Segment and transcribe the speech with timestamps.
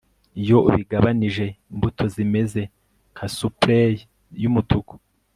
[0.41, 2.61] Iyo ubigabanije imbuto zimeze
[3.13, 3.93] nka spray
[4.41, 4.93] yumutuku